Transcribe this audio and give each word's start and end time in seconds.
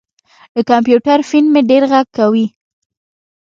د 0.55 0.57
کمپیوټر 0.69 1.19
فین 1.29 1.45
مې 1.53 1.61
ډېر 1.69 1.83
غږ 1.91 2.07
کوي. 2.17 2.45